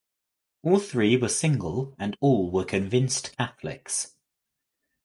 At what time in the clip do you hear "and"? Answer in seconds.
1.99-2.17